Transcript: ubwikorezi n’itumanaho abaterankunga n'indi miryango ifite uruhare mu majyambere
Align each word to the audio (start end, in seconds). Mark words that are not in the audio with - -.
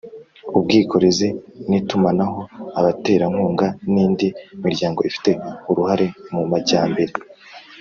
ubwikorezi 0.57 1.27
n’itumanaho 1.69 2.39
abaterankunga 2.79 3.67
n'indi 3.93 4.27
miryango 4.65 4.99
ifite 5.09 5.31
uruhare 5.69 6.07
mu 6.33 6.41
majyambere 6.51 7.13